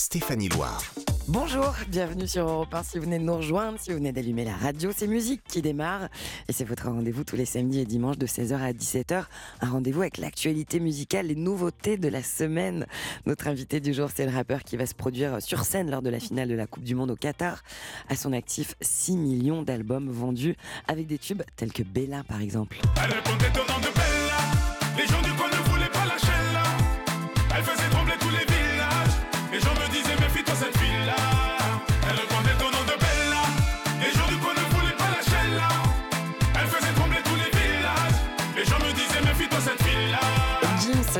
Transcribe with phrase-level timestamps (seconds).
[0.00, 0.82] Stéphanie Loire.
[1.28, 2.82] Bonjour, bienvenue sur Europe 1.
[2.84, 5.60] Si vous venez de nous rejoindre, si vous venez d'allumer la radio, c'est musique qui
[5.60, 6.08] démarre.
[6.48, 9.24] Et c'est votre rendez-vous tous les samedis et dimanches de 16h à 17h.
[9.60, 12.86] Un rendez-vous avec l'actualité musicale, les nouveautés de la semaine.
[13.26, 16.08] Notre invité du jour, c'est le rappeur qui va se produire sur scène lors de
[16.08, 17.62] la finale de la Coupe du Monde au Qatar.
[18.08, 20.56] À son actif, 6 millions d'albums vendus
[20.88, 22.80] avec des tubes tels que Bella par exemple.
[23.04, 24.29] Elle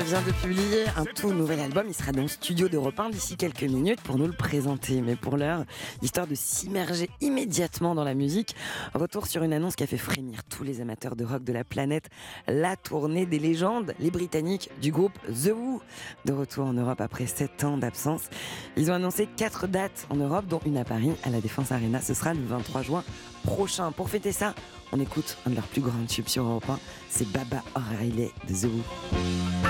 [0.04, 1.84] vient de publier un tout nouvel album.
[1.88, 5.00] Il sera dans le studio d'Europe 1 d'ici quelques minutes pour nous le présenter.
[5.00, 5.64] Mais pour l'heure,
[6.02, 8.54] histoire de s'immerger immédiatement dans la musique,
[8.94, 11.64] retour sur une annonce qui a fait frémir tous les amateurs de rock de la
[11.64, 12.08] planète.
[12.46, 15.82] La tournée des légendes, les Britanniques du groupe The Who.
[16.24, 18.22] De retour en Europe après 7 ans d'absence.
[18.76, 22.00] Ils ont annoncé 4 dates en Europe, dont une à Paris, à la Défense Arena.
[22.00, 23.04] Ce sera le 23 juin
[23.44, 23.92] prochain.
[23.92, 24.54] Pour fêter ça,
[24.92, 26.78] on écoute un de leurs plus grands tubes sur Europe 1.
[27.08, 29.69] C'est Baba O'Reilly de The Who.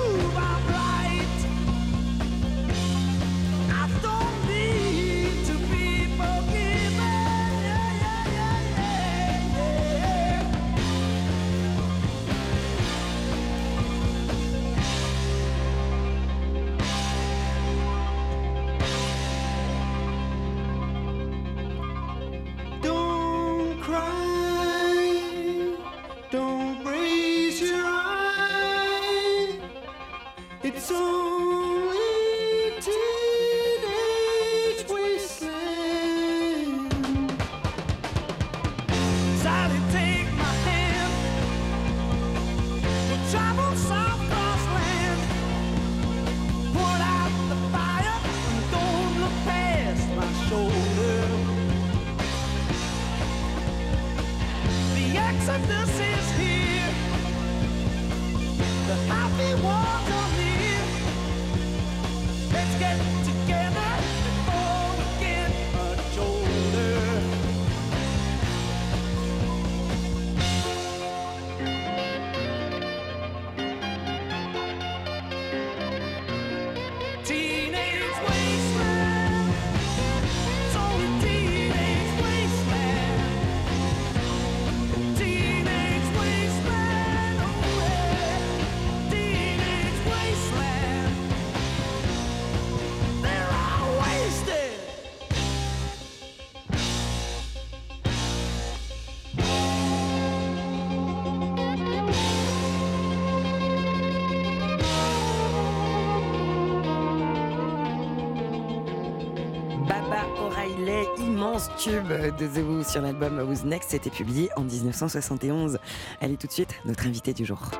[111.83, 115.79] tube de The Who sur l'album Who's Next, c'était publié en 1971.
[116.19, 117.71] Elle est tout de suite notre invitée du jour.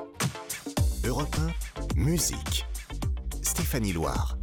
[1.06, 1.36] Europe
[1.96, 2.66] 1, musique.
[3.44, 4.40] Stéphanie Loire.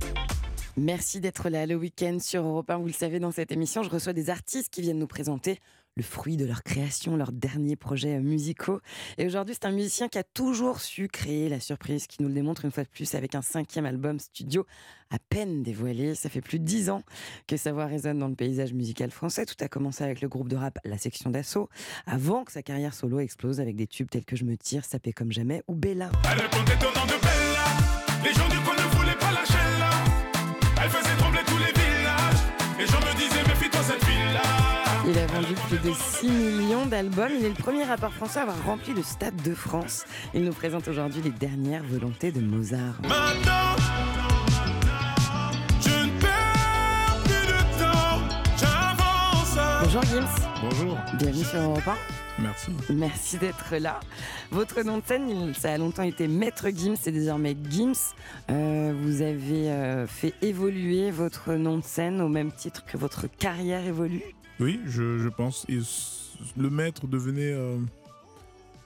[0.77, 2.79] Merci d'être là le week-end sur Europe 1.
[2.79, 5.59] Vous le savez, dans cette émission, je reçois des artistes qui viennent nous présenter
[5.99, 8.81] le fruit de leur création, leurs derniers projets musicaux.
[9.19, 12.35] Et aujourd'hui, c'est un musicien qui a toujours su créer la surprise, qui nous le
[12.35, 14.65] démontre une fois de plus avec un cinquième album studio
[15.11, 16.15] à peine dévoilé.
[16.15, 17.03] Ça fait plus de dix ans
[17.49, 19.45] que sa voix résonne dans le paysage musical français.
[19.45, 21.69] Tout a commencé avec le groupe de rap La Section d'Assaut,
[22.07, 25.13] avant que sa carrière solo explose avec des tubes tels que Je me tire, Sapé
[25.13, 26.11] comme jamais ou Bella.
[26.31, 28.23] Elle répondait au nom de Bella.
[28.23, 29.91] Les gens du coin ne voulaient pas lâcher là.
[30.81, 32.43] Elle faisait trembler tous les villages.
[32.79, 34.88] Les gens me disaient méfie-toi cette fille-là.
[35.07, 37.31] Il a vendu plus de 6 millions d'albums.
[37.39, 40.05] Il est le premier rappeur français à avoir rempli le Stade de France.
[40.35, 43.00] Il nous présente aujourd'hui les dernières volontés de Mozart.
[43.03, 43.77] Maintenant,
[45.81, 48.21] je ne perds plus de temps.
[48.59, 49.83] J'avance.
[49.85, 52.43] Bonjour Gims, Bonjour, bienvenue sur Europe 1.
[52.43, 52.71] merci.
[52.91, 54.01] Merci d'être là.
[54.51, 57.93] Votre nom de scène, il- ça a longtemps été Maître Gims, c'est désormais Gims.
[58.51, 63.27] Euh, vous avez euh, fait évoluer votre nom de scène au même titre que votre
[63.29, 64.23] carrière évolue.
[64.60, 65.64] Oui, je, pense.
[65.69, 65.78] Et
[66.56, 67.78] le maître devenait euh,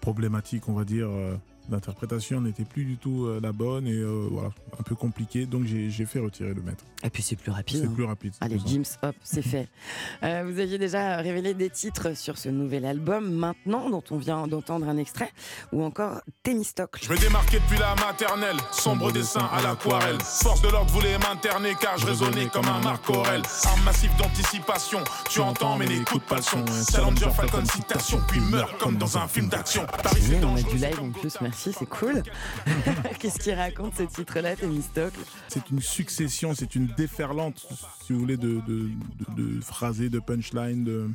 [0.01, 1.35] problématique, on va dire, euh,
[1.71, 5.47] L'interprétation n'était plus du tout euh, la bonne et euh, voilà, un peu compliqué.
[5.47, 6.85] Donc j'ai fait retirer le maître.
[7.05, 7.81] Et puis c'est plus rapide.
[7.81, 7.93] C'est hein.
[7.95, 8.33] plus rapide.
[8.41, 8.59] Allez.
[8.65, 9.69] Gims, hop, c'est fait.
[10.23, 14.47] Euh, vous aviez déjà révélé des titres sur ce nouvel album, maintenant, dont on vient
[14.47, 15.33] d'entendre un extrait,
[15.73, 17.05] ou encore Témistocle.
[17.05, 20.19] Je me démarquais depuis la maternelle, sombre dessin à l'aquarelle.
[20.21, 23.43] Force de l'ordre voulait m'interner car je résonnais comme un Marc Aurel.
[23.65, 26.65] Arme massive d'anticipation, tu entends mais n'écoute pas le son.
[26.91, 29.87] Challenger Falcon citation, puis meurt comme dans un film d'action.
[29.87, 30.79] Paris c'est Génial, on a dangereux.
[30.79, 32.23] du live en plus, merci, c'est cool.
[33.19, 35.19] Qu'est-ce qu'il raconte ce titre-là, Témistocle
[35.49, 37.67] C'est une succession, c'est une déferlante,
[38.05, 38.89] si vous voulez, de, de,
[39.37, 41.11] de, de phrasés, de punchlines, de-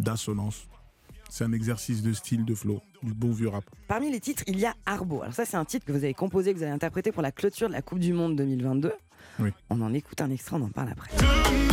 [0.00, 0.66] d'assonance.
[1.30, 3.64] C'est un exercice de style, de flow, du bon vieux rap.
[3.88, 5.22] Parmi les titres, il y a Arbo.
[5.22, 7.32] Alors ça, c'est un titre que vous avez composé, que vous avez interprété pour la
[7.32, 8.92] clôture de la Coupe du Monde 2022.
[9.40, 9.50] Oui.
[9.70, 11.10] On en écoute un extrait, on en parle après.
[11.16, 11.72] Tonight,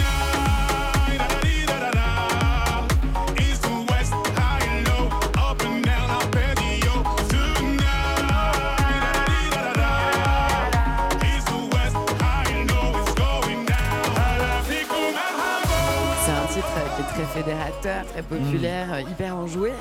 [17.34, 19.72] fédérateur, très populaire, euh, hyper enjoué,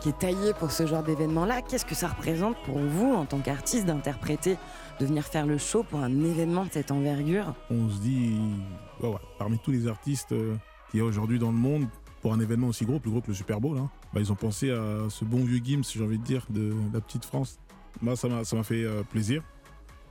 [0.00, 1.60] qui est taillé pour ce genre d'événement-là.
[1.60, 4.56] Qu'est-ce que ça représente pour vous, en tant qu'artiste, d'interpréter,
[4.98, 7.54] de venir faire le show pour un événement de cette envergure?
[7.70, 8.34] On se dit,
[9.02, 10.54] ouais, ouais, parmi tous les artistes euh,
[10.90, 11.86] qu'il y a aujourd'hui dans le monde,
[12.22, 14.36] pour un événement aussi gros, plus gros que le Super Bowl, hein, bah, ils ont
[14.36, 17.58] pensé à ce bon vieux Gims, j'ai envie de dire, de la petite France.
[18.00, 19.42] Moi, ça m'a ça m'a fait euh, plaisir.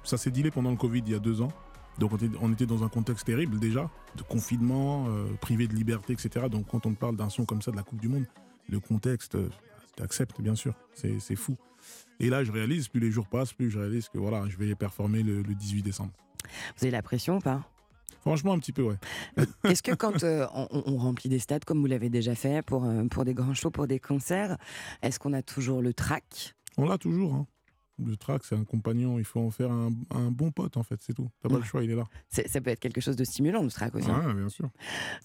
[0.03, 1.47] Ça s'est dilé pendant le Covid il y a deux ans.
[1.99, 2.11] Donc
[2.41, 6.47] on était, dans un contexte terrible déjà, de confinement, euh, privé de liberté, etc.
[6.49, 8.25] Donc quand on parle d'un son comme ça de la Coupe du Monde,
[8.69, 9.49] le contexte, euh,
[9.95, 11.57] tu acceptes bien sûr, c'est fou.
[12.19, 14.73] Et là, je réalise, plus les jours passent, plus je réalise que voilà, je vais
[14.75, 16.11] performer le, le 18 décembre.
[16.77, 17.63] Vous avez la pression ou pas?
[18.21, 18.97] Franchement, un petit peu, ouais.
[19.63, 22.85] Est-ce que quand euh, on, on remplit des stades, comme vous l'avez déjà fait, pour,
[22.85, 24.57] euh, pour des grands shows, pour des concerts,
[25.01, 27.33] est-ce qu'on a toujours le track On l'a toujours.
[27.33, 27.47] Hein.
[28.05, 29.19] Le track, c'est un compagnon.
[29.19, 30.99] Il faut en faire un, un bon pote, en fait.
[31.01, 31.29] C'est tout.
[31.41, 31.61] T'as pas Ouais.
[31.61, 32.05] le choix, il est là.
[32.29, 34.09] Ça peut être quelque chose de stimulant, le track aussi.
[34.09, 34.27] hein.
[34.27, 34.69] Ouais, bien sûr.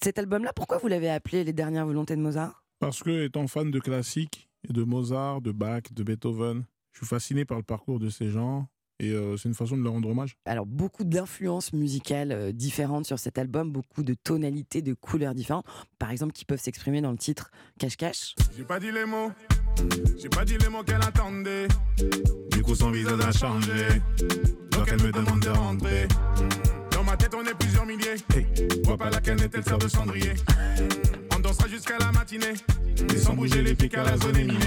[0.03, 2.65] Cet album-là, pourquoi vous l'avez appelé Les dernières volontés de Mozart?
[2.79, 7.07] Parce que, étant fan de classiques, et de Mozart, de Bach, de Beethoven, je suis
[7.07, 8.69] fasciné par le parcours de ces gens.
[8.99, 10.37] Et euh, c'est une façon de leur rendre hommage.
[10.47, 15.67] Alors, beaucoup d'influences musicales euh, différentes sur cet album, beaucoup de tonalités, de couleurs différentes,
[15.99, 18.35] par exemple, qui peuvent s'exprimer dans le titre Cache-Cache.
[18.57, 19.31] J'ai pas dit les mots,
[20.19, 21.69] j'ai pas dit les mots qu'elle attendait.
[22.51, 24.03] Du coup, son visage a changé.
[24.71, 26.09] Donc, elle me demande de rentrer.
[27.19, 28.15] Tête, on est plusieurs milliers.
[28.35, 28.47] Hey,
[28.85, 30.33] Vois pas laquelle n'est-elle sœur de cendrier.
[31.35, 32.55] On dansera jusqu'à la matinée.
[33.15, 34.59] Et sans bouger les pics à la zone éminée.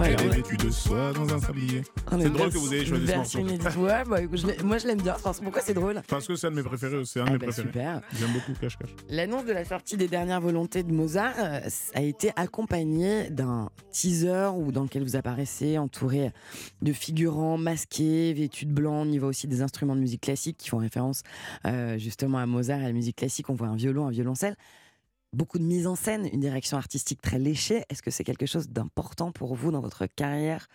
[0.00, 1.82] Elle est vêtue de soie dans un sablier.
[2.10, 3.80] On C'est drôle que vous ayez choisi ce version morceau.
[3.80, 5.14] Ouais, bah, je moi je l'aime bien.
[5.22, 6.00] Enfin, pourquoi c'est drôle?
[6.08, 7.02] Parce que c'est un de mes préférés.
[7.04, 7.68] C'est un de Ah mes bah, préférés.
[7.68, 8.00] Super.
[8.18, 8.88] J'aime beaucoup Cache Cache.
[9.10, 11.60] L'annonce de la sortie des dernières volontés de Mozart euh,
[11.94, 16.32] a été accompagnée d'un teaser où, dans lequel vous apparaissez entouré
[16.80, 19.02] de figurants masqués, vêtus de blanc.
[19.02, 21.22] On y voit aussi des instruments de musique classique qui font référence
[21.66, 23.50] euh, justement à Mozart et à la musique classique.
[23.50, 24.56] On voit un violon, un violoncelle.
[25.32, 27.82] Beaucoup de mise en scène, une direction artistique très léchée.
[27.88, 30.68] Est-ce que c'est quelque chose d'important pour vous dans votre carrière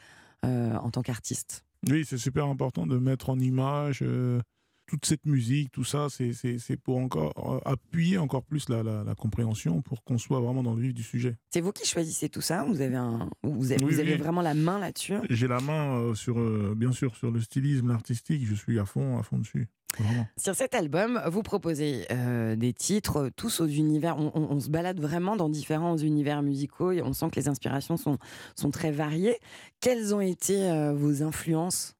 [0.45, 1.63] euh, en tant qu'artiste?
[1.89, 4.42] Oui, c'est super important de mettre en image euh,
[4.86, 6.07] toute cette musique, tout ça.
[6.10, 7.31] C'est- pour encore
[7.66, 10.94] euh, appuyer encore plus la, la- la compréhension pour qu'on soit vraiment dans le vif
[10.94, 11.38] du sujet.
[11.51, 14.18] C'est vous qui choisissez tout ça Vous avez, un, vous avez, Oui, vous avez oui.
[14.19, 15.19] vraiment la main là-dessus?
[15.30, 18.45] J'ai la main euh, sur, euh, bien sûr, sur le stylisme, l'artistique.
[18.45, 19.69] Je suis à fond, à fond dessus.
[19.97, 20.27] Vraiment.
[20.38, 24.18] Sur cet album, vous proposez euh, des titres, tous aux univers.
[24.18, 27.47] On, on- on se balade vraiment dans différents univers musicaux et on sent que les
[27.47, 28.18] inspirations sont,
[28.56, 29.38] sont très variées.
[29.81, 31.95] Quelles ont été euh, vos influences?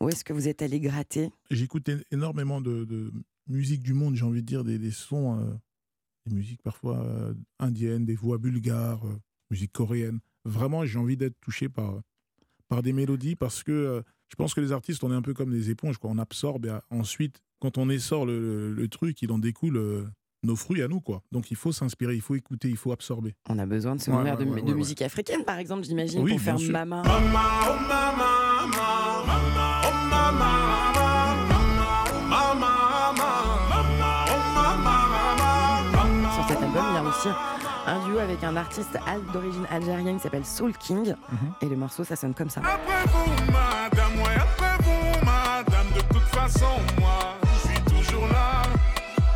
[0.00, 1.30] Où est-ce que vous êtes allé gratter?
[1.50, 3.12] J'écoute énormément de, de
[3.48, 5.44] musique du monde, j'ai envie de dire, des, des sons, euh,
[6.26, 7.04] des musiques parfois
[7.58, 9.02] indiennes, des voix bulgares,
[9.50, 10.20] musique coréenne.
[10.44, 12.00] Vraiment, j'ai envie d'être touché par,
[12.68, 15.50] par des mélodies parce que je pense que les artistes, on est un peu comme
[15.50, 16.10] des éponges, quoi.
[16.10, 19.76] on absorbe et euh, ensuite, quand on essore le, le- le truc, il en découle
[19.76, 20.04] euh,
[20.44, 21.00] nos fruits à nous.
[21.00, 21.22] quoi.
[21.32, 23.34] Donc il faut s'inspirer, il faut écouter, il faut absorber.
[23.48, 25.58] On a besoin de se Ouais, nourrir ouais, de, ouais, de ouais, musique africaine, par
[25.58, 26.72] exemple, j'imagine, Oui, pour faire sûr.
[26.72, 27.02] Mama.
[27.02, 30.50] Mama, oh mama, mama, oh mama,
[30.92, 31.34] mama,
[32.28, 32.70] mama,
[33.64, 35.42] mama, mama,
[35.92, 36.34] mama.
[36.34, 37.28] Sur cet album, il y a aussi
[37.86, 38.98] un duo avec un artiste
[39.32, 41.14] d'origine algérienne qui s'appelle Soul King.
[41.62, 42.60] Et le morceau, ça sonne comme ça.
[42.60, 43.32] Après vous,
[44.36, 46.66] après vous, madame, de toute façon,
[46.98, 48.62] moi, je suis toujours là.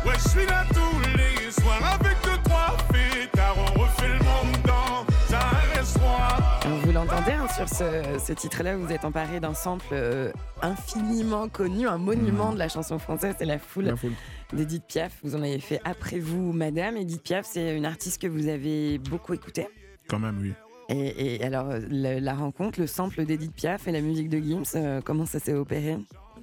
[0.05, 4.19] Ouais, je suis là tous les soirs avec deux, trois filles, car on refait le
[4.19, 6.79] monde dans un restaurant.
[6.83, 10.31] Vous l'entendez hein, sur ce, ce titre-là, vous êtes emparé d'un sample euh,
[10.61, 14.13] infiniment connu, un monument de la chanson française, c'est la foule La foule.
[14.53, 15.13] d'Edith Piaf.
[15.23, 16.97] Vous en avez fait après vous, Madame.
[16.97, 19.67] Edith Piaf, c'est une artiste que vous avez beaucoup écoutée.
[20.09, 20.53] Quand même, oui.
[20.93, 24.39] Et, et alors, euh, la, la rencontre, le sample d'Edith Piaf et la musique de
[24.39, 25.97] Gims, euh, comment ça s'est opéré?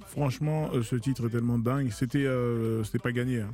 [0.07, 1.89] Franchement, euh, ce titre est tellement dingue.
[1.91, 3.41] C'était euh, c'était pas gagné.
[3.41, 3.51] hein.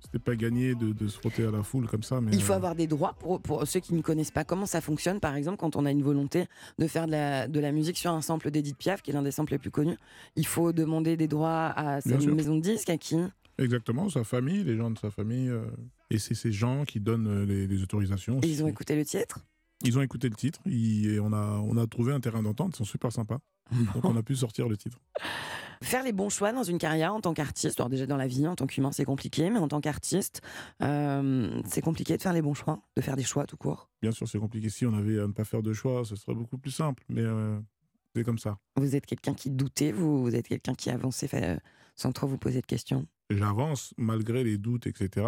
[0.00, 2.20] C'était pas gagné de, de se frotter à la foule comme ça.
[2.20, 4.64] Mais, Il faut euh, avoir des droits pour, pour ceux qui ne connaissent pas comment
[4.64, 6.46] ça fonctionne, par exemple, quand on a une volonté
[6.78, 9.22] de faire de la, de la musique sur un sample d'Edith Piaf, qui est l'un
[9.22, 9.98] des samples les plus connus.
[10.36, 13.16] Il faut demander des droits à sa maison de disques, à qui?
[13.58, 15.50] Exactement, sa famille, les gens de sa famille.
[15.50, 15.66] euh,
[16.10, 18.40] et c'est ces gens qui donnent les, les autorisations.
[18.42, 19.40] Et ils ont écouté le titre?
[19.84, 22.74] Ils ont écouté le titre et on a, on a trouvé un terrain d'entente.
[22.74, 23.38] Ils sont super sympas.
[23.94, 24.98] Donc on a pu sortir le titre.
[25.82, 28.48] Faire les bons choix dans une carrière en tant qu'artiste, alors déjà dans la vie,
[28.48, 30.40] en tant qu'humain, c'est compliqué, mais en tant qu'artiste,
[30.82, 33.88] euh, c'est compliqué de faire les bons choix, de faire des choix tout court.
[34.02, 34.70] Bien sûr, c'est compliqué.
[34.70, 37.04] Si on avait à ne pas faire de choix, ce serait beaucoup plus simple.
[37.08, 37.56] Mais euh,
[38.16, 38.58] c'est comme ça.
[38.76, 41.56] Vous êtes quelqu'un qui doutait, vous, vous êtes quelqu'un qui avançait euh,
[41.94, 43.06] sans trop vous poser de questions.
[43.30, 45.26] J'avance malgré les doutes, etc.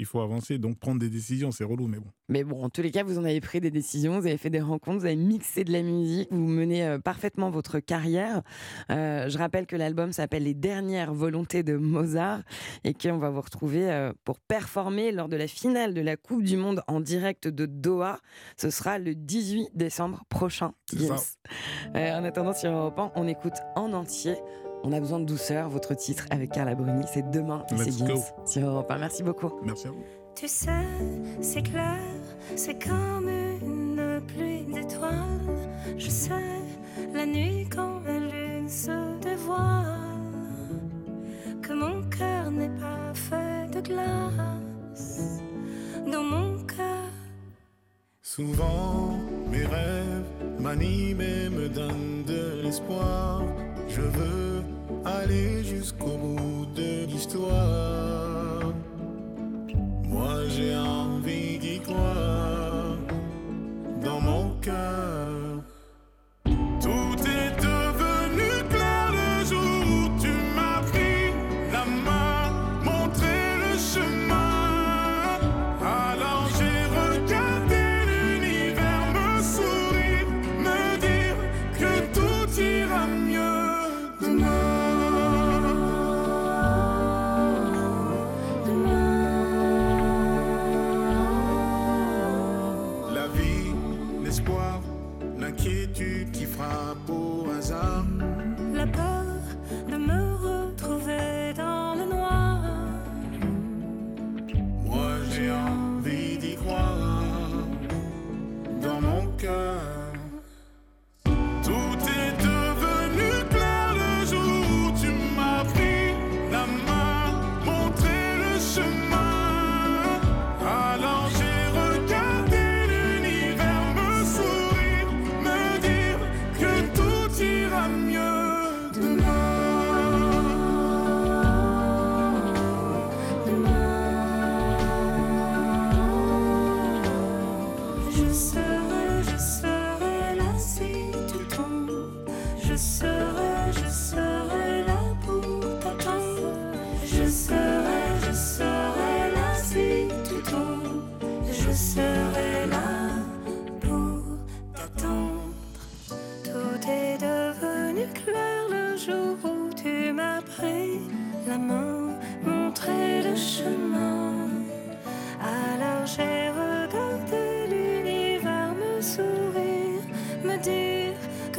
[0.00, 0.58] il faut avancer.
[0.58, 2.10] Donc prendre des décisions, c'est relou, mais bon.
[2.28, 4.50] Mais bon, en tous les cas, vous en avez pris des décisions, vous avez fait
[4.50, 8.42] des rencontres, vous avez mixé de la musique, vous menez euh, parfaitement votre carrière.
[8.90, 12.40] Euh, je rappelle que l'album s'appelle Les dernières volontés de Mozart
[12.84, 16.44] et qu'on va vous retrouver euh, pour performer lors de la finale de la Coupe
[16.44, 18.20] du Monde en direct de Doha.
[18.56, 20.72] Ce sera le 18 décembre prochain.
[20.92, 21.38] Yes.
[21.94, 24.36] Euh, en attendant, sur Europe 1, on écoute en entier.
[24.82, 28.06] On a besoin de douceur, votre titre avec Carla Bruni, c'est demain et c'est Gims
[28.14, 28.20] go.
[28.46, 28.98] sur Europe 1.
[28.98, 29.52] Merci beaucoup.
[29.64, 30.04] Merci à vous.
[30.34, 30.70] Tu sais,
[31.40, 31.98] c'est clair,
[32.56, 35.68] c'est comme une pluie d'étoiles.
[35.98, 36.32] Je sais,
[37.12, 39.84] la nuit quand la lune se dévoile,
[41.60, 45.40] que mon cœur n'est pas fait de glace.
[46.10, 46.86] Dans mon cœur,
[48.22, 49.18] Souvent,
[49.50, 50.24] mes rêves
[50.60, 53.42] m'animent et me donnent de l'espoir.
[53.88, 54.62] Je veux
[55.04, 58.72] aller jusqu'au bout de l'histoire.
[60.04, 62.96] Moi, j'ai envie d'y croire
[64.02, 65.09] dans mon cœur.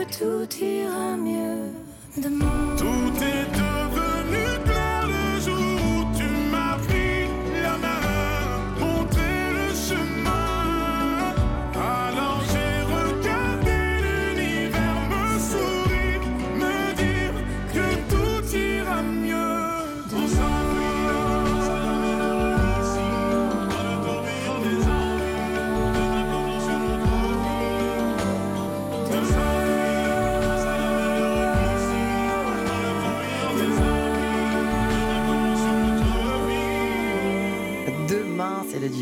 [0.05, 1.71] Tout ira mieux
[2.17, 3.70] demain.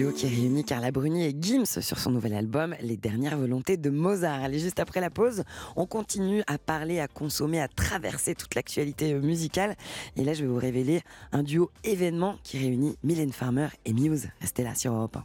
[0.07, 4.41] Qui réunit Carla Bruni et Gims sur son nouvel album Les dernières volontés de Mozart.
[4.41, 5.43] Allez, juste après la pause,
[5.75, 9.75] on continue à parler, à consommer, à traverser toute l'actualité euh, musicale.
[10.15, 11.01] Et là, je vais vous révéler
[11.33, 14.29] un duo événement qui réunit Mylène Farmer et Muse.
[14.39, 15.17] Restez là sur Europe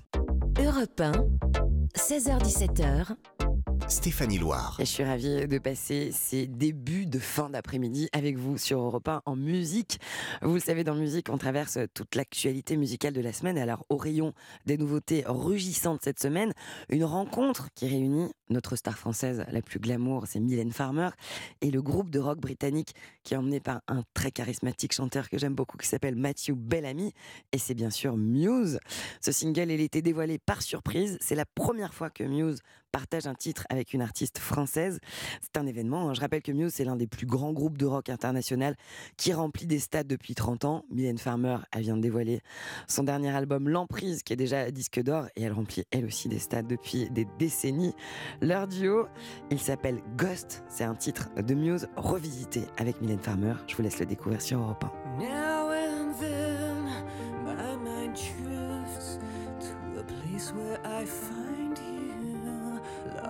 [0.58, 0.64] 1.
[0.64, 1.12] Europe 1,
[1.96, 3.14] 16h-17h,
[3.88, 4.76] Stéphanie Loire.
[4.78, 9.08] Et je suis ravie de passer ces débuts de fin d'après-midi avec vous sur Europe
[9.08, 10.00] 1 en musique.
[10.42, 13.58] Vous le savez, dans musique, on traverse toute l'actualité musicale de la semaine.
[13.58, 14.32] Alors, au rayon
[14.64, 16.52] des nouveautés rugissantes cette semaine,
[16.88, 21.10] une rencontre qui réunit notre star française la plus glamour, c'est Mylène Farmer,
[21.60, 25.38] et le groupe de rock britannique qui est emmené par un très charismatique chanteur que
[25.38, 27.12] j'aime beaucoup qui s'appelle Matthew Bellamy.
[27.52, 28.78] Et c'est bien sûr Muse.
[29.20, 31.18] Ce single, il a été dévoilé par surprise.
[31.20, 32.60] C'est la première fois que Muse
[32.94, 35.00] partage un titre avec une artiste française.
[35.42, 36.08] C'est un événement.
[36.08, 36.14] hein.
[36.14, 38.76] Je rappelle que Muse, c'est l'un des plus grands groupes de rock international
[39.16, 40.84] qui remplit des stades depuis 30 ans.
[40.92, 42.40] Mylène Farmer, elle vient de dévoiler
[42.86, 46.38] son dernier album L'Emprise, qui est déjà disque d'or, et elle remplit elle aussi des
[46.38, 47.94] stades depuis des décennies.
[48.40, 49.08] Leur duo,
[49.50, 50.62] il s'appelle Ghost.
[50.68, 53.54] C'est un titre de Muse revisité avec Mylène Farmer.
[53.66, 54.84] Je vous laisse le découvrir sur Europe
[55.18, 55.18] 1.
[55.18, 56.14] Now and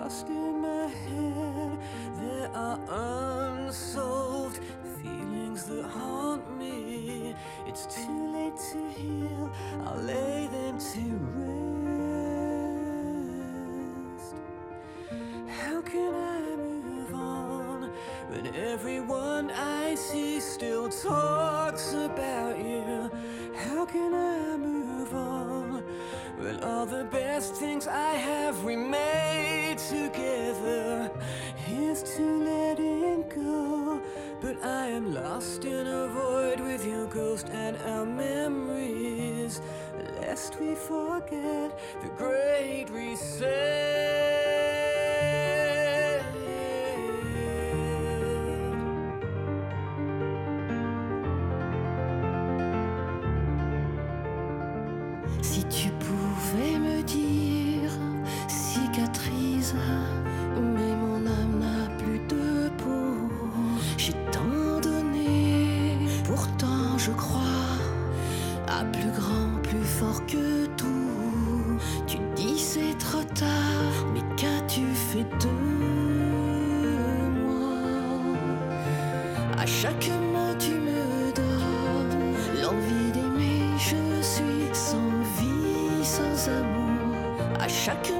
[0.05, 1.79] Lost in my head,
[2.21, 2.79] there are
[3.57, 4.61] unsolved
[5.01, 7.35] feelings that haunt me.
[7.67, 9.51] It's too late to heal,
[9.87, 11.01] I'll lay them to
[14.21, 14.35] rest.
[15.49, 17.91] How can I move on
[18.29, 23.11] when everyone I see still talks about you?
[23.57, 25.64] How can I move on
[26.45, 31.11] when all the best things I have we made together?
[31.57, 34.03] Here's to letting go,
[34.43, 39.63] but I am lost in a void with your ghost and our memories.
[40.21, 43.95] Lest we forget the great reset.
[55.41, 55.94] Si tu
[79.85, 83.61] chaque mot tu me donnes l'envie d'aimer.
[83.77, 87.15] Je suis sans vie, sans amour.
[87.61, 88.11] À chaque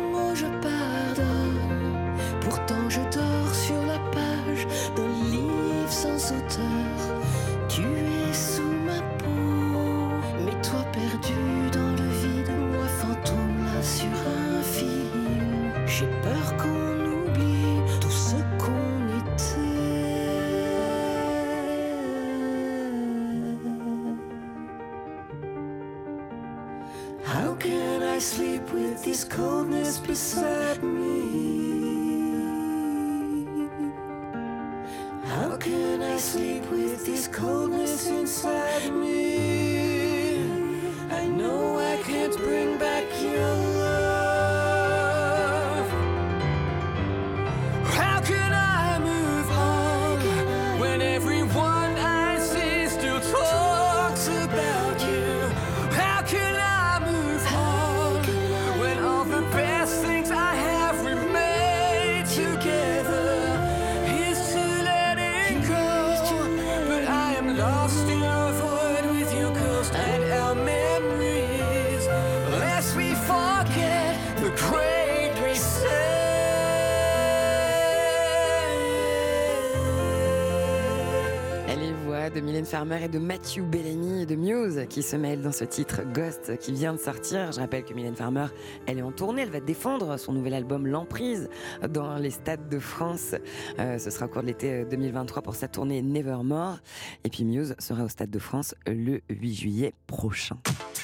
[82.75, 86.59] Farmer et de Matthew Bellamy et de Muse qui se mêlent dans ce titre Ghost
[86.59, 87.53] qui vient de sortir.
[87.53, 88.47] Je rappelle que Mylène Farmer,
[88.87, 91.49] elle est en tournée, elle va défendre son nouvel album L'Emprise
[91.89, 93.37] dans les stades de France.
[93.79, 96.79] Euh, ce sera au cours de l'été 2023 pour sa tournée Nevermore.
[97.23, 100.57] Et puis Muse sera au stade de France le 8 juillet prochain.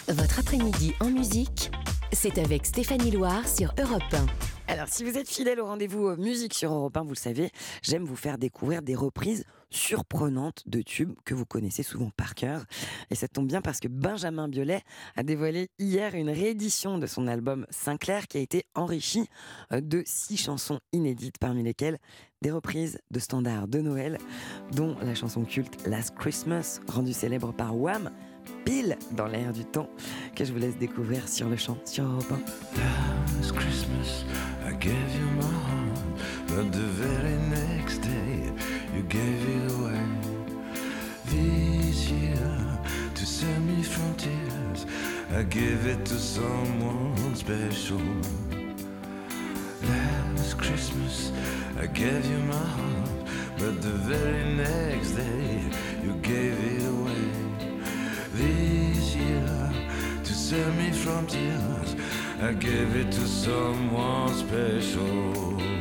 [0.09, 1.71] Votre après-midi en musique,
[2.13, 4.60] c'est avec Stéphanie Loire sur Europe 1.
[4.71, 7.51] Alors, si vous êtes fidèle au rendez-vous euh, musique sur Europe 1, vous le savez,
[7.83, 12.67] j'aime vous faire découvrir des reprises surprenantes de tubes que vous connaissez souvent par cœur.
[13.11, 14.83] Et ça tombe bien parce que Benjamin Biolay
[15.17, 19.27] a dévoilé hier une réédition de son album Sinclair qui a été enrichi
[19.73, 21.99] euh, de six chansons inédites, parmi lesquelles
[22.41, 24.19] des reprises de standards de Noël,
[24.71, 28.13] dont la chanson culte Last Christmas, rendue célèbre par Wham,
[28.65, 29.89] pile dans l'air du temps,
[30.35, 33.39] que je vous laisse découvrir sur le champ sur Europe 1.
[33.39, 34.25] Last Christmas,
[34.67, 36.01] I gave you my heart,
[36.49, 38.53] but the very next day,
[38.95, 40.01] you gave it away.
[41.27, 42.37] This year,
[43.15, 44.87] to save me from tears,
[45.37, 48.01] I give it to someone special.
[49.89, 50.31] Last.
[50.61, 51.33] Christmas,
[51.79, 53.11] I gave you my heart,
[53.59, 55.63] but the very next day
[56.05, 57.50] you gave it away.
[58.41, 59.71] This year,
[60.25, 61.95] to save me from tears,
[62.41, 65.80] I gave it to someone special.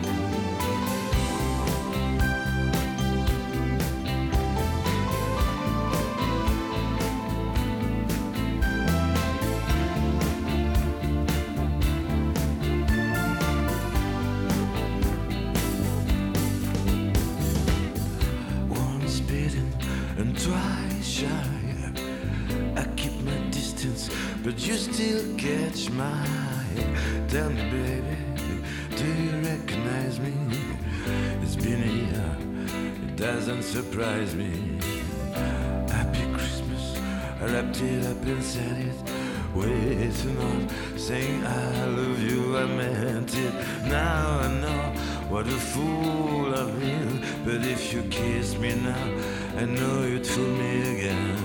[39.50, 39.56] It.
[39.56, 43.54] Waiting on, saying I love you, I meant it.
[43.86, 44.94] Now I know
[45.30, 47.24] what a fool I've been.
[47.46, 49.18] But if you kiss me now,
[49.58, 51.36] I know you'd fool me again.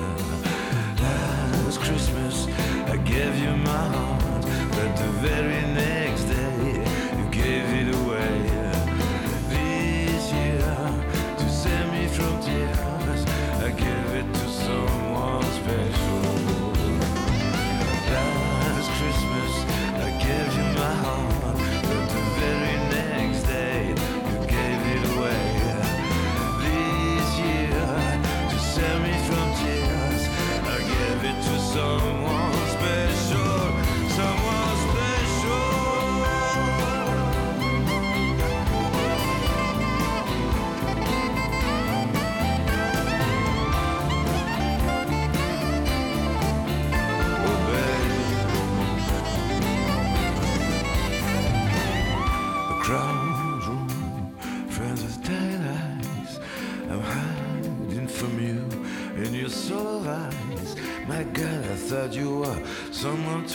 [1.00, 2.46] Last Christmas,
[2.86, 5.63] I gave you my heart, but the very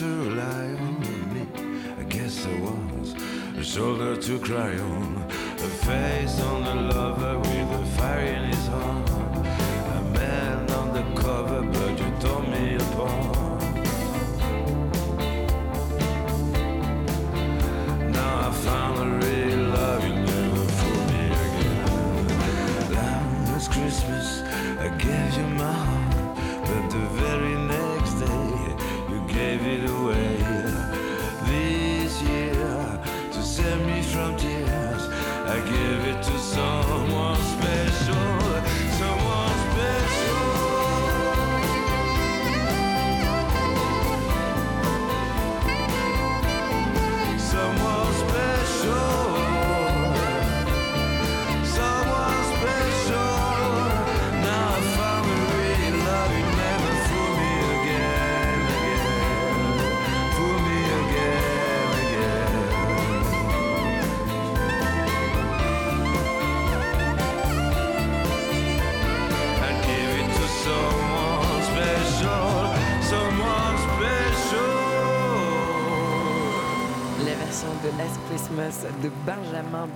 [0.00, 0.94] to rely on
[1.34, 1.46] me.
[1.98, 3.12] I guess I was
[3.58, 5.09] a shoulder to cry on,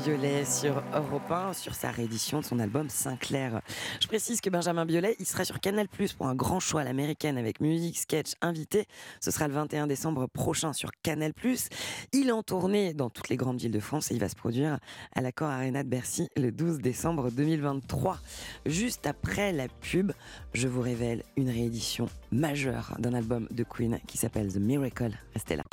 [0.05, 3.63] Biolay sur Europe 1, sur sa réédition de son album Sinclair.
[4.03, 6.85] Je précise que Benjamin Biolay, il sera sur Canal Plus pour un grand choix à
[6.85, 8.87] l'américaine avec musique, sketch, invité.
[9.21, 11.71] Ce sera le 21 décembre prochain sur Canal Plus.
[12.13, 14.37] Il est en tournée dans toutes les grandes villes de France et il va se
[14.37, 14.79] produire
[15.15, 18.19] à l'Accor Arena de Bercy le 12 décembre 2023.
[18.67, 20.13] Juste après la pub,
[20.53, 25.17] je vous révèle une réédition majeure d'un album de Queen qui s'appelle The Miracle.
[25.33, 25.65] Restez là.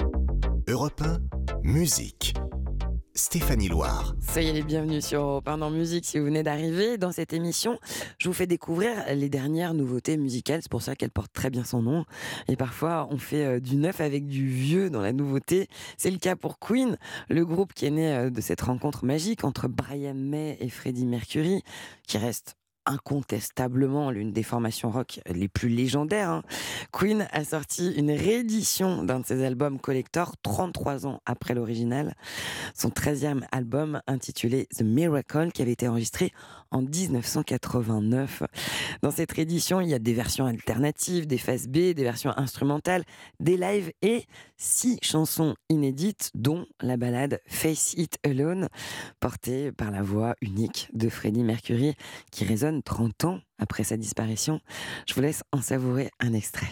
[0.69, 1.19] Europe 1,
[1.63, 2.33] musique.
[3.13, 4.15] Stéphanie Loire.
[4.21, 6.97] Soyez les bienvenus sur Europe 1 en musique si vous venez d'arriver.
[6.97, 7.77] Dans cette émission,
[8.17, 10.61] je vous fais découvrir les dernières nouveautés musicales.
[10.61, 12.05] C'est pour ça qu'elle porte très bien son nom.
[12.47, 15.67] Et parfois, on fait euh, du neuf avec du vieux dans la nouveauté.
[15.97, 16.97] C'est le cas pour Queen,
[17.27, 21.05] le groupe qui est né euh, de cette rencontre magique entre Brian May et Freddie
[21.05, 21.63] Mercury,
[22.07, 26.29] qui reste incontestablement l'une des formations rock les plus légendaires.
[26.29, 26.43] hein.
[26.91, 32.15] Queen a sorti une réédition d'un de ses albums collector 33 ans après l'original,
[32.73, 36.31] son 13e album intitulé The Miracle qui avait été enregistré
[36.71, 38.43] en 1989.
[39.01, 43.03] Dans cette réédition, il y a des versions alternatives, des faces B, des versions instrumentales,
[43.39, 44.25] des lives et
[44.57, 48.69] six chansons inédites dont la ballade Face It Alone
[49.19, 51.95] portée par la voix unique de Freddie Mercury
[52.31, 54.59] qui résonne 30 ans après sa disparition.
[55.07, 56.67] Je vous laisse en savourer un extrait.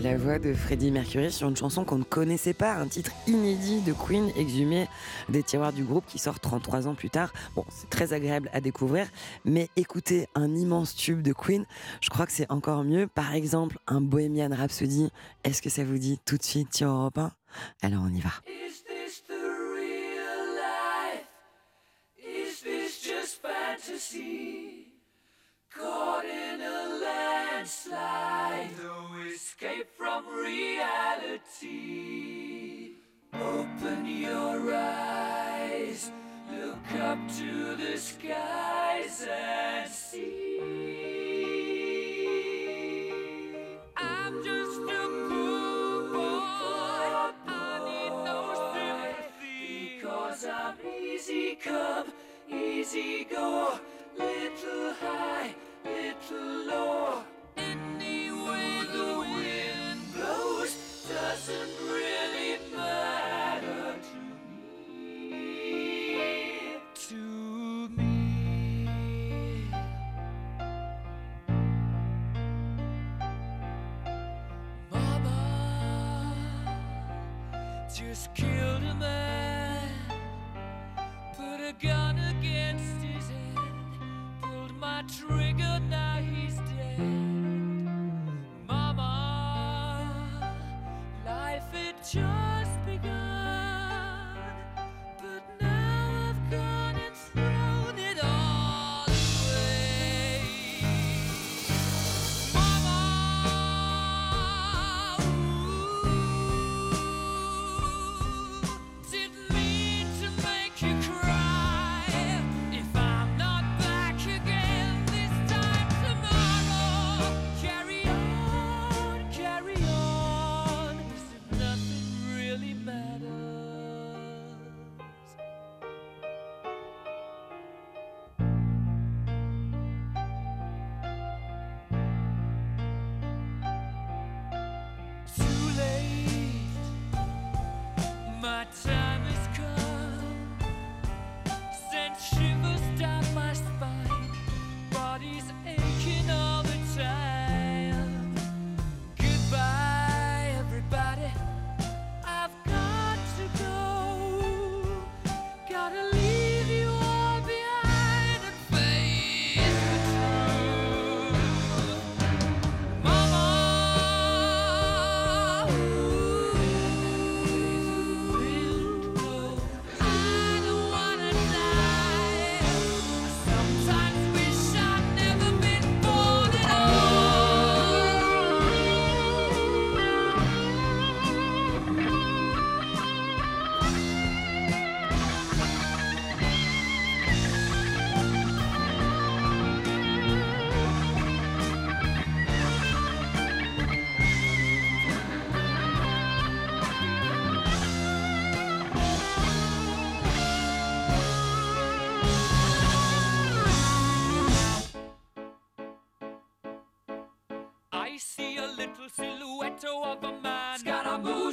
[0.00, 3.80] La voix de Freddie Mercury sur une chanson qu'on ne connaissait pas, un titre inédit
[3.82, 4.88] de Queen exhumé
[5.28, 7.32] des tiroirs du groupe qui sort 33 ans plus tard.
[7.54, 9.06] Bon, c'est très agréable à découvrir,
[9.44, 11.64] mais écouter un immense tube de Queen,
[12.00, 13.06] je crois que c'est encore mieux.
[13.06, 15.10] Par exemple, un Bohemian Rhapsody.
[15.44, 17.32] Est-ce que ça vous dit tout de suite sur Europe 1
[17.82, 18.30] Alors on y va.
[18.46, 21.26] Is this the real life?
[22.18, 24.88] Is this just fantasy?
[25.70, 27.00] Caught in a
[27.58, 29.03] landslide, no
[29.54, 31.44] escape from reality.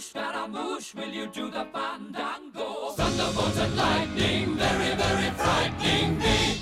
[0.01, 2.91] Scaramouche, Scaramouche, will you do the fandango?
[2.97, 6.61] Thunderbolts and lightning, very, very frightening me.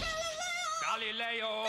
[0.83, 1.63] Galileo,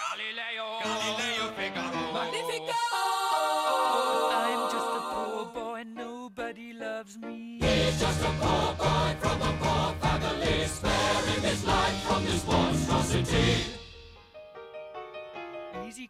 [0.00, 2.12] Galileo, Galileo Figaro.
[2.14, 2.72] Magnifico!
[4.32, 7.58] I'm just a poor boy, nobody loves me.
[7.60, 13.75] He's just a poor boy from a poor family, sparing his life from this monstrosity.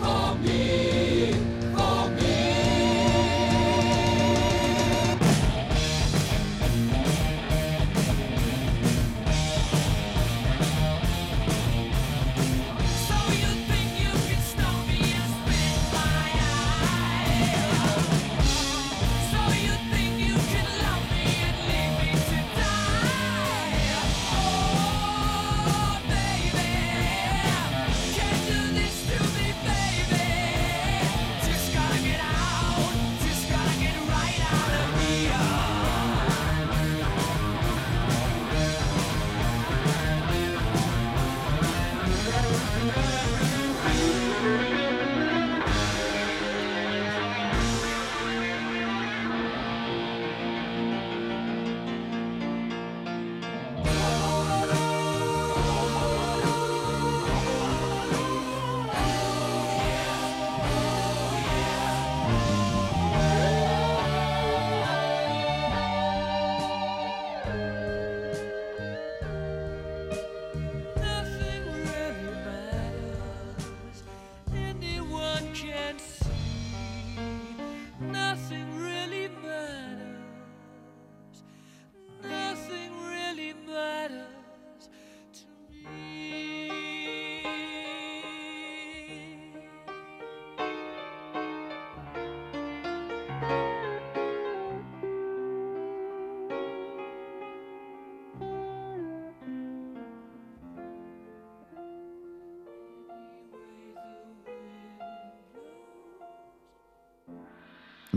[0.00, 1.69] For me.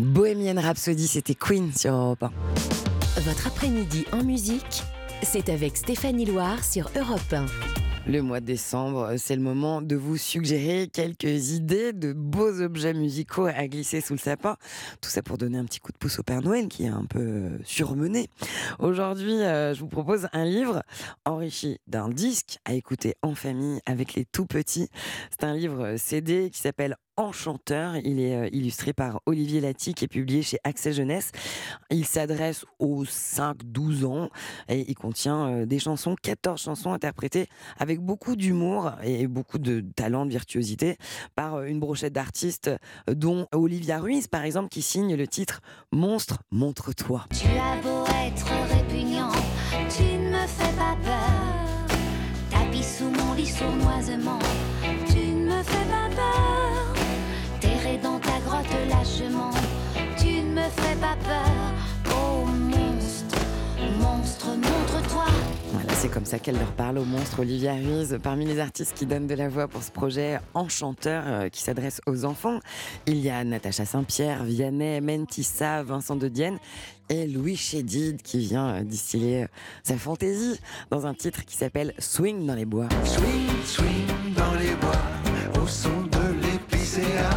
[0.03, 2.31] Bohemian Rhapsody, c'était Queen sur Europe 1.
[3.21, 4.83] Votre après-midi en musique,
[5.21, 7.45] c'est avec Stéphanie Loire sur Europe 1.
[8.05, 12.93] Le mois de décembre, c'est le moment de vous suggérer quelques idées de beaux objets
[12.93, 14.57] musicaux à glisser sous le sapin.
[14.99, 17.05] Tout ça pour donner un petit coup de pouce au Père Noël qui est un
[17.05, 18.27] peu surmené.
[18.79, 20.83] Aujourd'hui, euh, je vous propose un livre
[21.23, 24.89] enrichi d'un disque à écouter en famille avec les tout petits.
[25.31, 27.95] C'est un livre CD qui s'appelle Enchanteur.
[27.97, 31.31] Il est euh, illustré par Olivier Lati, qui est publié chez Accès Jeunesse.
[31.91, 34.29] Il s'adresse aux 5-12 ans
[34.69, 37.47] et il contient euh, des chansons, 14 chansons interprétées
[37.77, 40.97] avec beaucoup d'humour et beaucoup de talent, de virtuosité
[41.35, 42.71] par euh, une brochette d'artistes,
[43.07, 47.25] dont Olivia Ruiz, par exemple, qui signe le titre Monstre, montre-toi.
[47.31, 49.31] Tu as beau être répugnant,
[49.89, 51.53] tu ne me fais pas peur.
[52.49, 54.39] Tapis sous mon lit sournoisement,
[61.03, 62.15] pas peur.
[62.15, 63.37] Oh monstre,
[63.99, 65.25] monstre, montre-toi.
[65.73, 68.17] Voilà, c'est comme ça qu'elle leur parle au monstre Olivia Ruiz.
[68.23, 71.99] Parmi les artistes qui donnent de la voix pour ce projet Enchanteur euh, qui s'adresse
[72.07, 72.59] aux enfants,
[73.05, 76.57] il y a Natacha Saint-Pierre, Vianney, Mentissa, Vincent de Dienne
[77.09, 79.47] et Louis Chédid qui vient euh, distiller euh,
[79.83, 80.57] sa fantaisie
[80.89, 82.87] dans un titre qui s'appelle Swing dans les bois.
[83.03, 87.29] Swing, swing dans les bois, au son de l'épicéa,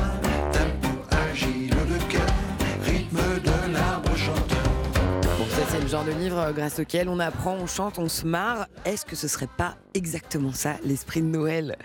[5.96, 8.66] genre de livre grâce auquel on apprend, on chante, on se marre.
[8.84, 11.78] Est-ce que ce serait pas exactement ça, l'esprit de Noël?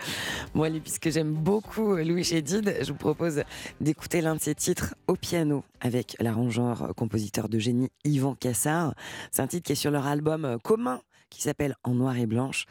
[0.52, 3.42] Moi, puisque j'aime beaucoup Louis Chédid, je vous propose
[3.80, 8.94] d'écouter l'un de ses titres au piano avec l'arrangeur, compositeur de génie Yvan Cassard.
[9.30, 12.66] C'est un titre qui est sur leur album commun qui s'appelle En noir et blanche.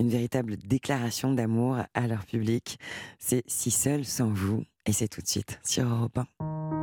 [0.00, 2.80] Une véritable déclaration d'amour à leur public.
[3.20, 4.64] C'est Si seul sans vous.
[4.86, 6.79] Et c'est tout de suite sur Europe 1.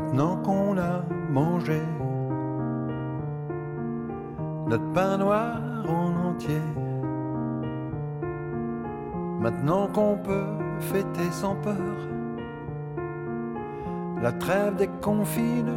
[0.00, 1.80] Maintenant qu'on a mangé.
[4.66, 6.62] Notre pain noir en entier,
[9.40, 10.46] maintenant qu'on peut
[10.78, 11.96] fêter sans peur
[14.22, 15.74] la trêve des confineurs.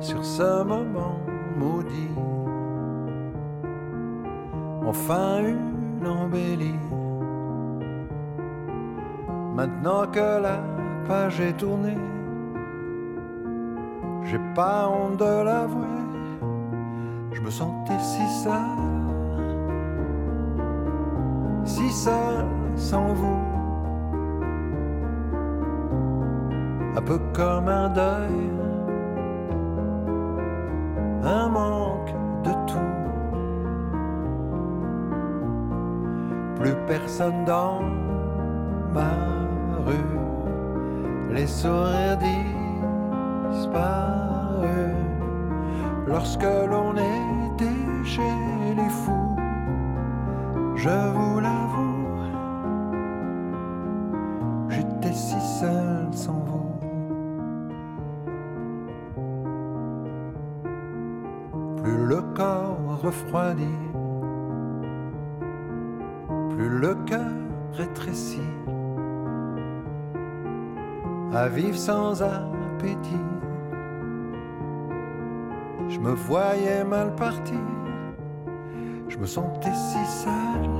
[0.00, 1.20] Sur ce moment
[1.56, 2.10] maudit,
[4.84, 6.80] enfin une embellie.
[9.54, 10.58] Maintenant que la
[11.06, 11.98] page est tournée,
[14.24, 15.86] j'ai pas honte de l'avouer,
[17.32, 18.52] je me sentais si seul,
[21.64, 23.42] si seul sans vous,
[26.96, 28.50] un peu comme un deuil,
[31.22, 32.94] un manque de tout,
[36.60, 37.80] plus personne dans
[38.92, 39.12] ma
[39.86, 40.15] rue
[41.36, 42.16] les sourires
[43.50, 43.76] disparus
[46.06, 49.36] lorsque l'on était chez les fous.
[50.76, 52.06] Je vous l'avoue,
[54.70, 56.70] j'étais si seul sans vous.
[61.82, 63.82] Plus le corps refroidit,
[66.50, 67.35] plus le cœur
[71.48, 73.26] vivre sans appétit.
[75.88, 77.58] Je me voyais mal parti,
[79.08, 80.70] je me sentais si seul,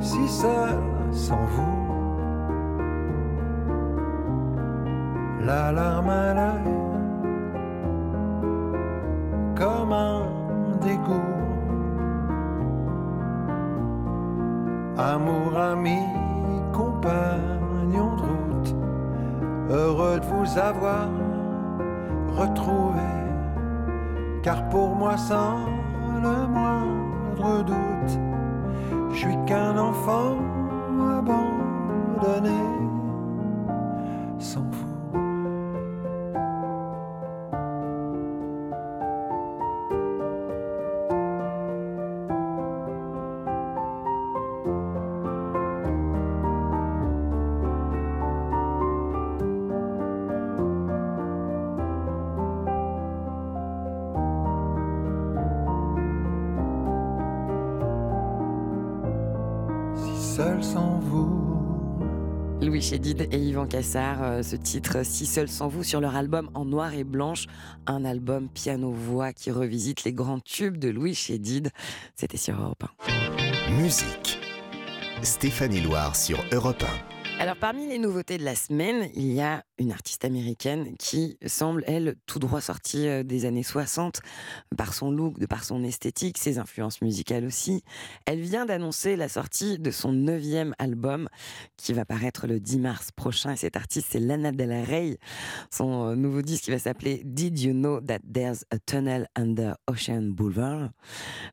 [0.00, 0.78] si seul
[1.12, 1.76] sans vous.
[5.44, 6.34] La larme à
[25.16, 25.75] car pour
[60.36, 61.30] seul sans vous,
[62.60, 66.50] Louis Chédid et Yvan Cassard, euh, ce titre Si seul sans vous sur leur album
[66.52, 67.46] En noir et blanche,
[67.86, 71.70] un album piano-voix qui revisite les grands tubes de Louis Chédid.
[72.16, 73.80] C'était sur Europe 1.
[73.80, 74.38] Musique.
[75.22, 76.84] Stéphanie Loire sur Europe
[77.38, 81.84] Alors parmi les nouveautés de la semaine, il y a une artiste américaine qui semble,
[81.86, 84.22] elle, tout droit sortie euh, des années 60,
[84.78, 87.84] par son look, de par son esthétique, ses influences musicales aussi.
[88.24, 91.28] Elle vient d'annoncer la sortie de son neuvième album
[91.76, 93.52] qui va paraître le 10 mars prochain.
[93.52, 95.18] Et cette artiste, c'est Lana Del Rey.
[95.70, 99.76] Son euh, nouveau disque qui va s'appeler Did You Know That There's a Tunnel Under
[99.88, 100.88] Ocean Boulevard?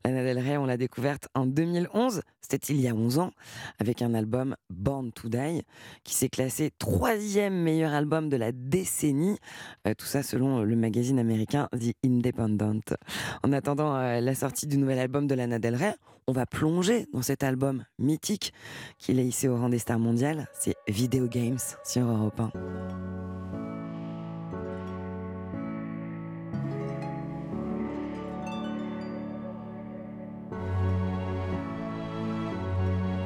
[0.02, 3.32] Lana Del Rey, on l'a découverte en 2011, c'était il y a 11 ans,
[3.78, 5.62] avec un album Born to Die,
[6.04, 9.38] qui s'est classé troisième meilleur album de la décennie.
[9.86, 12.94] Euh, tout ça selon le magazine américain The Independent.
[13.42, 15.94] En attendant euh, la sortie du nouvel album de Lana Del Rey,
[16.26, 18.52] on va plonger dans cet album mythique
[18.98, 20.48] qu'il est ici au rang des stars mondiales.
[20.58, 22.50] C'est Video Games sur Europe 1.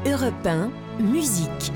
[0.07, 0.71] Europe 1,
[1.01, 1.73] musique.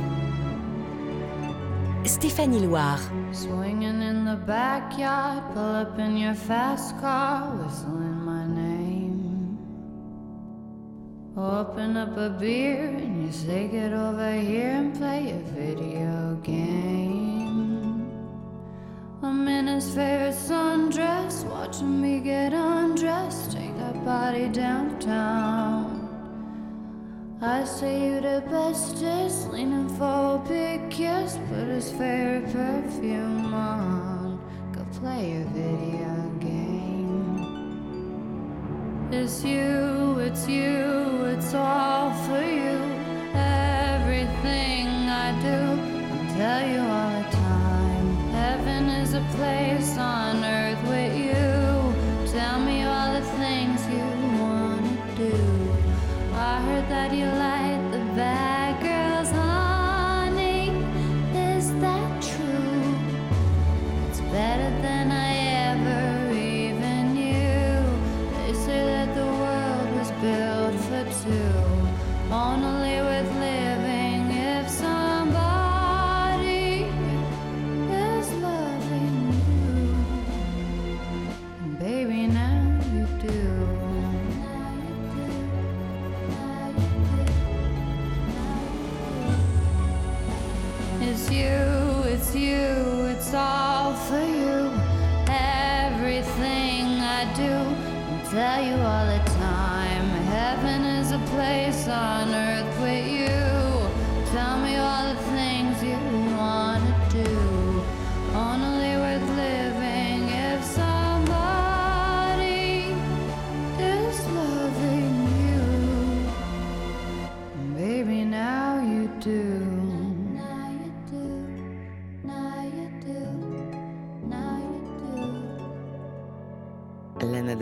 [2.05, 2.99] Stéphanie Loire.
[3.33, 9.59] Swinging in the backyard, pull up in your fast car, whistling my name.
[11.37, 18.11] Open up a beer and you say, Get over here and play a video game.
[19.23, 25.82] I'm in his favorite sundress, watching me get undressed, take that body downtown.
[27.45, 34.38] I say you the bestest, leaning for a big kiss, put his favorite perfume on,
[34.72, 37.40] go play a video game.
[39.11, 42.78] It's you, it's you, it's all for you.
[43.34, 45.59] Everything I do,
[46.14, 48.16] I'll tell you all the time.
[48.30, 50.72] Heaven is a place on earth
[98.33, 100.09] tell you all the time.
[100.33, 102.62] Heaven is a place on earth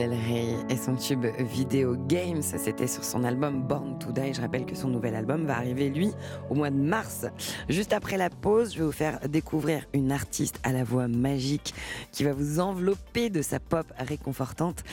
[0.01, 4.33] Del Rey et son tube Video Games, c'était sur son album Born to Die.
[4.33, 6.11] Je rappelle que son nouvel album va arriver, lui,
[6.49, 7.27] au mois de mars.
[7.69, 11.75] Juste après la pause, je vais vous faire découvrir une artiste à la voix magique
[12.13, 14.85] qui va vous envelopper de sa pop réconfortante.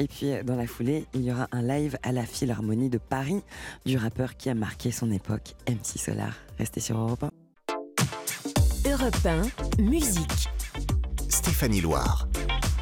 [0.00, 3.44] Et puis, dans la foulée, il y aura un live à la Philharmonie de Paris
[3.84, 6.34] du rappeur qui a marqué son époque, MC Solar.
[6.58, 8.90] Restez sur Europe 1.
[8.90, 9.26] Europe
[9.78, 10.48] 1, musique.
[11.28, 12.26] Stéphanie Loire.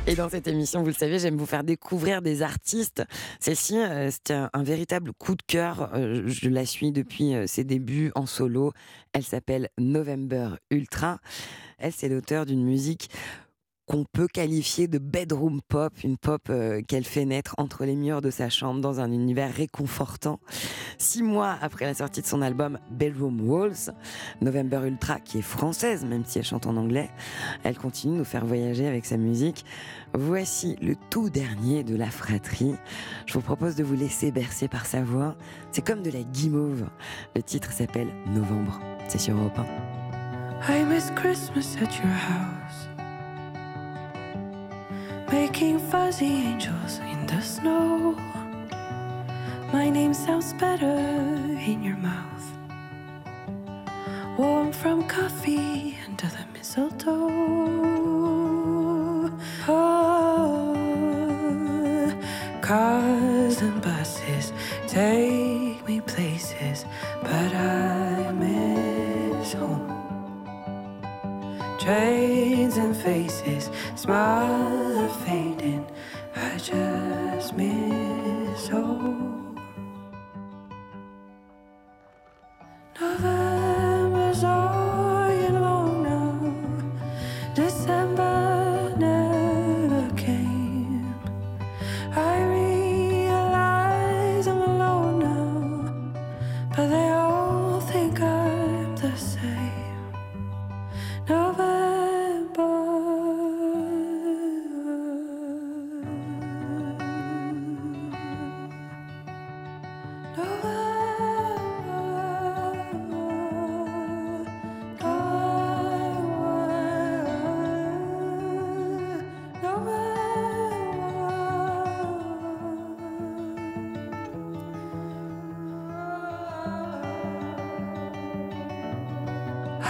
[0.07, 3.03] Et dans cette émission, vous le savez, j'aime vous faire découvrir des artistes.
[3.41, 5.91] Celle-ci, euh, c'est un, un véritable coup de cœur.
[5.95, 8.75] Euh, je la suis depuis euh, ses débuts en solo.
[9.15, 11.21] Elle s'appelle November Ultra.
[11.79, 13.09] Elle, c'est l'auteur d'une musique
[13.87, 18.23] qu'on peut qualifier de bedroom pop, une pop euh, qu'elle fait naître entre les murs
[18.23, 20.41] de sa chambre dans un univers réconfortant.
[20.99, 23.93] Six mois après la sortie de son album Bedroom Walls,
[24.41, 27.11] November Ultra, qui est française, même si elle chante en anglais,
[27.63, 29.65] elle continue de nous faire voyager avec sa musique.
[30.15, 32.75] Voici le tout dernier de la fratrie.
[33.27, 35.37] Je vous propose de vous laisser bercer par sa voix.
[35.73, 36.87] C'est comme de la guimauve.
[37.35, 38.81] Le titre s'appelle Novembre.
[39.09, 39.95] C'est sur Europe 1.
[40.67, 42.64] I miss Christmas at your house.
[45.41, 48.15] Making fuzzy angels in the snow.
[49.73, 50.99] My name sounds better
[51.71, 52.47] in your mouth.
[54.39, 57.31] Warm from coffee under the mistletoe.
[59.67, 60.75] Oh,
[62.63, 64.53] cars and buses
[64.87, 66.85] take me places,
[67.23, 69.91] but I miss home.
[71.85, 73.54] Trains and faces,
[74.05, 75.94] smile fading.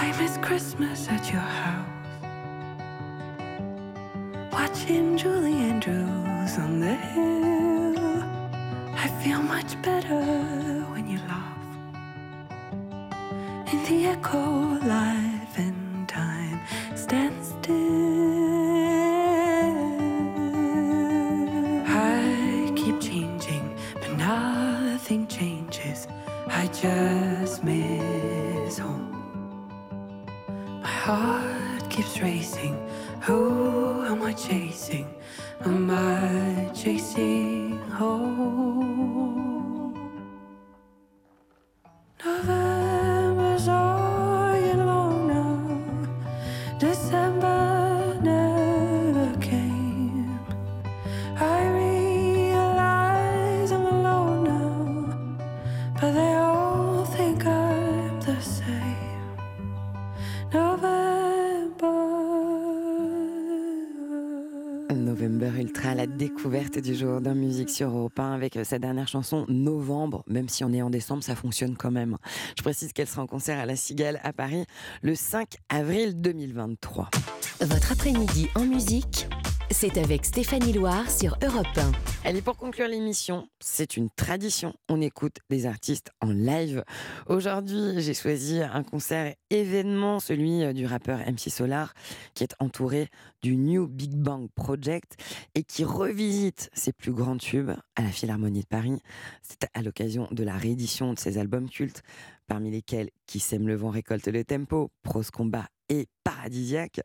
[0.05, 1.89] I miss Christmas at your house.
[4.53, 8.23] Watching Julie Andrews on the hill.
[9.05, 10.21] I feel much better
[10.93, 11.57] when you laugh.
[13.73, 15.24] In the echo, life
[66.81, 70.25] du jour d'un musique sur Europe 1 avec euh, sa dernière chanson Novembre.
[70.27, 72.17] Même si on est en décembre, ça fonctionne quand même.
[72.57, 74.65] Je précise qu'elle sera en concert à la Cigale à Paris
[75.03, 77.11] le 5 avril 2023.
[77.61, 79.29] Votre après-midi en musique,
[79.71, 81.93] c'est avec Stéphanie Loire sur Europe 1.
[82.25, 84.75] Allez, pour conclure l'émission, c'est une tradition.
[84.89, 86.85] On écoute des artistes en live.
[87.27, 91.95] Aujourd'hui, j'ai choisi un concert événement, celui euh, du rappeur MC Solar,
[92.35, 93.09] qui est entouré
[93.43, 95.17] du New Big Bang Project
[95.55, 99.01] et qui revisite ses plus grands tubes à la Philharmonie de Paris.
[99.43, 102.03] C'est à l'occasion de la réédition de ses albums cultes,
[102.47, 107.01] parmi lesquels Qui sème le vent récolte le tempo, Prose Combat et Paradisiaque.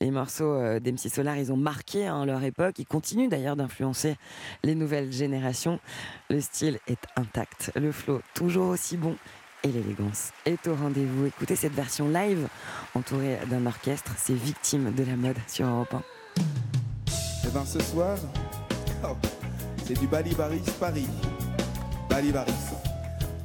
[0.00, 2.78] Les morceaux euh, d'MC Solar, ils ont marqué hein, leur époque.
[2.78, 4.16] Ils continuent d'ailleurs d'influencer
[4.62, 5.80] les nouvelles générations.
[6.30, 9.16] Le style est intact, le flow toujours aussi bon
[9.64, 11.26] et l'élégance est au rendez-vous.
[11.26, 12.48] Écoutez cette version live
[12.94, 14.12] entourée d'un orchestre.
[14.16, 16.02] C'est victime de la mode sur Europe 1.
[17.46, 18.16] Eh ben ce soir,
[19.04, 19.16] oh,
[19.84, 21.08] c'est du Balibaris Paris.
[22.08, 22.52] Balibaris.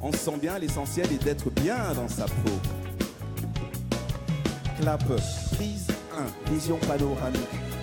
[0.02, 2.83] On se sent bien, l'essentiel est d'être bien dans sa peau.
[4.80, 5.04] Clap,
[5.52, 5.86] prise
[6.48, 7.40] 1, vision panoramique.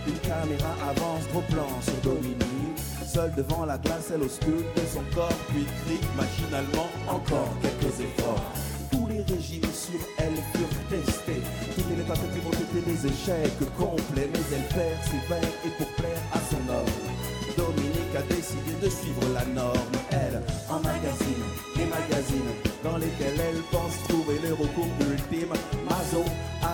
[0.08, 2.80] Une caméra avance, gros plan sur Dominique.
[3.06, 8.44] Seule devant la glace, elle ausculte son corps, puis crie machinalement encore quelques efforts.
[8.92, 11.42] Tous les régimes sur elle furent testés.
[11.76, 15.88] Toutes les tentatives ont été des échecs complets, mais elle perd ses veines et pour
[15.96, 17.22] plaire à son homme.
[17.58, 19.96] Dominique a décidé de suivre la norme.
[20.12, 21.44] Elle, en magazine,
[21.76, 25.54] les magazines dans lesquels elle pense trouver le recours ultime.
[25.86, 26.24] Mazo,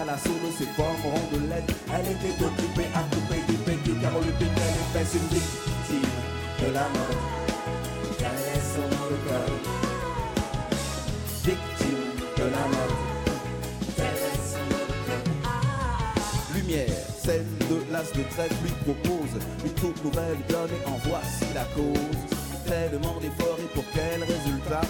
[0.07, 4.71] l'assaut de ses formes rondelettes, elle était occupée à couper du pédicule car lui piquait
[4.75, 6.11] les fesses une victime
[6.61, 6.87] de la.
[8.19, 9.65] Elle est son nom de code.
[11.43, 12.97] Victime de la code.
[16.55, 19.33] Lumière, scène de l'as de trèfle lui propose
[19.65, 22.36] une toute nouvelle donne et en voici la cause.
[22.67, 24.81] Tellement d'efforts et pour quel résultat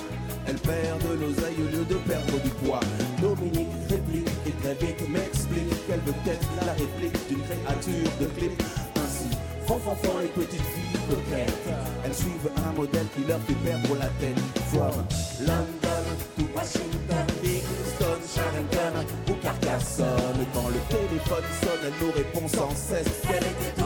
[0.47, 2.79] Elle perd de l'oseille au lieu de perdre du poids.
[3.21, 8.63] Dominique réplique et très vite m'explique qu'elle veut être la réplique d'une créature de clip.
[8.95, 9.29] Ainsi,
[9.67, 11.69] font les petites filles coquettes.
[12.03, 14.39] Elles suivent un modèle qui leur fait perdre la tête.
[14.73, 15.05] From
[15.45, 16.05] London
[16.35, 20.45] to Washington, Kingston, Sharington ou Carcassonne.
[20.53, 23.81] Quand le téléphone sonne, elle nous répond sans cesse qu'elle était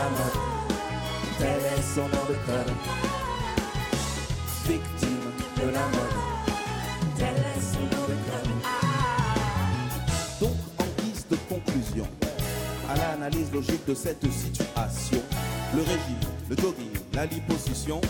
[0.00, 0.38] la mode,
[1.38, 2.72] tel est son nom de code.
[4.66, 5.26] Victime
[5.56, 6.16] de la mode,
[7.18, 8.14] tel est son nom de.
[10.40, 12.08] Donc, en guise de conclusion,
[12.88, 15.22] à l'analyse logique de cette situation,
[15.74, 18.00] le régime, le jogging, la liposuction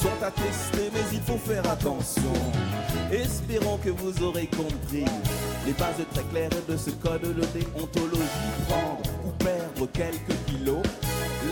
[0.00, 2.34] sont attestés, mais il faut faire attention.
[3.10, 5.04] Espérons que vous aurez compris
[5.66, 8.22] les bases très claires de ce code de déontologie.
[8.68, 10.82] Prendre ou perdre quelques kilos,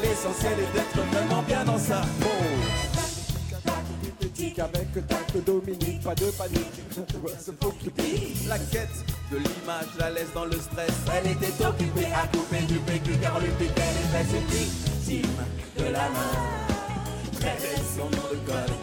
[0.03, 2.45] l'essentiel est d'être vraiment bien dans sa peau.
[4.57, 6.81] Avec tac Dominique, pas de panique.
[7.59, 8.35] Préoccuper.
[8.47, 10.93] La quête de l'image la laisse dans le stress.
[11.13, 15.31] Elle était occupée à couper du PQ car piquet est très victime
[15.79, 16.35] de la main.
[17.43, 18.75] Est son nom de code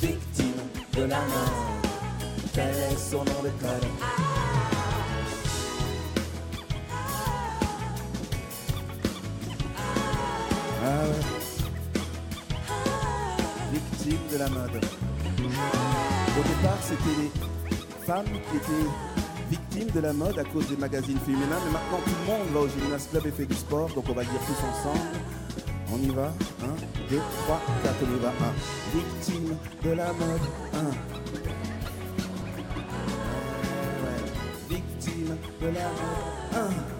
[0.00, 0.62] Victime
[0.94, 1.50] de la main.
[2.56, 4.29] Est son nom de code
[14.10, 14.74] De la mode.
[14.74, 17.30] Au départ, c'était les
[18.04, 18.88] femmes qui étaient
[19.48, 22.58] victimes de la mode à cause des magazines féminins, mais maintenant tout le monde va
[22.60, 25.20] au gymnase club et fait du sport, donc on va dire tous ensemble.
[25.92, 26.66] On y va 1,
[27.08, 28.32] 2, 3, 4, on y va 1.
[28.96, 30.78] Victime de la mode 1.
[34.70, 36.99] Victime de la mode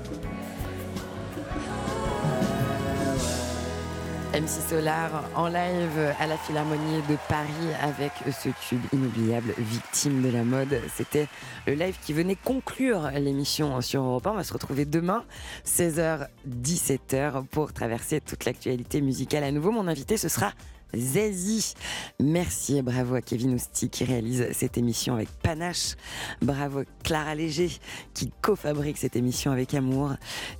[4.33, 7.49] MC Solar en live à la Philharmonie de Paris
[7.83, 10.81] avec ce tube inoubliable Victime de la mode.
[10.95, 11.27] C'était
[11.67, 14.31] le live qui venait conclure l'émission sur Europe 1.
[14.31, 15.25] On va se retrouver demain,
[15.67, 19.43] 16h, 17h, pour traverser toute l'actualité musicale.
[19.43, 20.53] À nouveau, mon invité, ce sera
[20.97, 21.75] Zazie.
[22.21, 25.97] Merci et bravo à Kevin Ousti qui réalise cette émission avec panache.
[26.43, 27.71] Bravo Clara Léger
[28.15, 30.13] qui co-fabrique cette émission avec amour.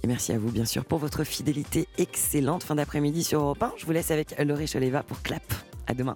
[0.03, 2.63] Et merci à vous bien sûr pour votre fidélité excellente.
[2.63, 3.73] Fin d'après-midi sur Europe 1.
[3.77, 5.43] Je vous laisse avec Laurie Choleva pour Clap.
[5.87, 6.09] À demain.